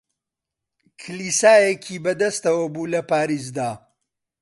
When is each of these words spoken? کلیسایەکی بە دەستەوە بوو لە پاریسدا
کلیسایەکی 1.01 1.97
بە 2.03 2.13
دەستەوە 2.21 2.65
بوو 2.73 2.91
لە 2.93 3.01
پاریسدا 3.09 3.71